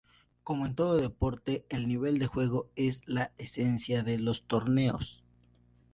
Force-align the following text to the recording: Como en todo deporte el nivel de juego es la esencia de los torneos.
Como 0.43 0.65
en 0.65 0.73
todo 0.73 0.97
deporte 0.97 1.63
el 1.69 1.87
nivel 1.87 2.17
de 2.17 2.25
juego 2.25 2.71
es 2.75 3.03
la 3.07 3.33
esencia 3.37 4.01
de 4.01 4.17
los 4.17 4.47
torneos. 4.47 5.27